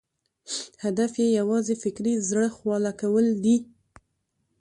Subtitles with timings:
[0.83, 3.57] هدف یې یوازې فکري زړه خواله کول دي.